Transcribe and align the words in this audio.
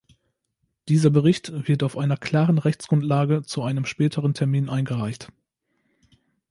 Dieser 0.87 1.11
Bericht 1.11 1.51
wird 1.67 1.83
auf 1.83 1.95
einer 1.95 2.17
klaren 2.17 2.57
Rechtsgrundlage 2.57 3.43
zu 3.43 3.61
einem 3.61 3.85
späteren 3.85 4.33
Termin 4.33 4.67
eingereicht. 4.67 5.27